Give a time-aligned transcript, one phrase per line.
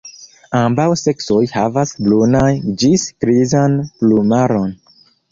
[0.59, 4.73] Ambaŭ seksoj havas brunan ĝis grizan plumaron.